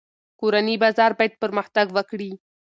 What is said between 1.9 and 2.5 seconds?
وکړي.